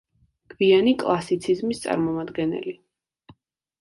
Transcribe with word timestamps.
გვიანი 0.53 0.93
კლასიციზმის 1.03 1.83
წარმომადგენელი. 1.85 2.77